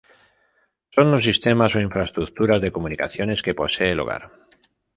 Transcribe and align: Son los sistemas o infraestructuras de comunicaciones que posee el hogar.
Son 0.89 1.11
los 1.11 1.23
sistemas 1.23 1.75
o 1.75 1.79
infraestructuras 1.79 2.59
de 2.59 2.71
comunicaciones 2.71 3.43
que 3.43 3.53
posee 3.53 3.91
el 3.91 3.99
hogar. 3.99 4.31